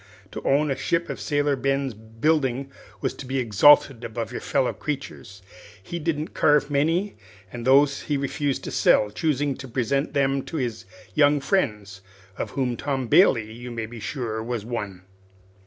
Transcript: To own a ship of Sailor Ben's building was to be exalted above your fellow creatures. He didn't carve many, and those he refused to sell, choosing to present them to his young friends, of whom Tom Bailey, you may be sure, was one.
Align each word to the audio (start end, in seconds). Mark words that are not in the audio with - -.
To 0.31 0.41
own 0.41 0.71
a 0.71 0.75
ship 0.75 1.11
of 1.11 1.19
Sailor 1.19 1.55
Ben's 1.55 1.93
building 1.93 2.71
was 3.01 3.13
to 3.13 3.27
be 3.27 3.37
exalted 3.37 4.03
above 4.03 4.31
your 4.31 4.41
fellow 4.41 4.73
creatures. 4.73 5.43
He 5.83 5.99
didn't 5.99 6.33
carve 6.33 6.71
many, 6.71 7.17
and 7.53 7.67
those 7.67 8.01
he 8.01 8.17
refused 8.17 8.63
to 8.63 8.71
sell, 8.71 9.11
choosing 9.11 9.55
to 9.57 9.67
present 9.67 10.15
them 10.15 10.41
to 10.45 10.57
his 10.57 10.85
young 11.13 11.39
friends, 11.39 12.01
of 12.35 12.49
whom 12.49 12.75
Tom 12.75 13.05
Bailey, 13.09 13.53
you 13.53 13.69
may 13.69 13.85
be 13.85 13.99
sure, 13.99 14.41
was 14.41 14.65
one. 14.65 15.03